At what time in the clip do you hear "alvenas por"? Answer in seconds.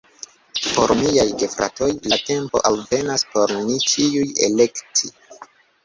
2.73-3.57